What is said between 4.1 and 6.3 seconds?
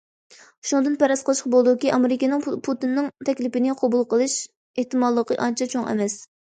قىلىش ئېھتىماللىقى ئانچە چوڭ ئەمەس.